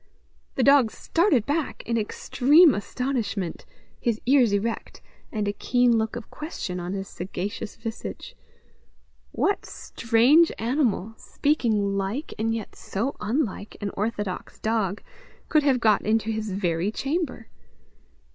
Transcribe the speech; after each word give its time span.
The 0.55 0.63
dog 0.63 0.89
started 0.89 1.45
back 1.45 1.83
in 1.85 1.95
extreme 1.95 2.73
astonishment, 2.73 3.67
his 3.99 4.19
ears 4.25 4.51
erect, 4.51 4.99
and 5.31 5.47
a 5.47 5.53
keen 5.53 5.95
look 5.95 6.15
of 6.15 6.31
question 6.31 6.79
on 6.79 6.93
his 6.93 7.07
sagacious 7.07 7.75
visage: 7.75 8.35
what 9.31 9.63
strange 9.63 10.51
animal, 10.57 11.13
speaking 11.17 11.95
like, 11.97 12.33
and 12.39 12.51
yet 12.55 12.75
so 12.75 13.15
unlike, 13.21 13.77
an 13.79 13.91
orthodox 13.91 14.59
dog, 14.59 15.03
could 15.49 15.61
have 15.61 15.79
got 15.79 16.01
into 16.01 16.31
his 16.31 16.49
very 16.51 16.91
chamber? 16.91 17.49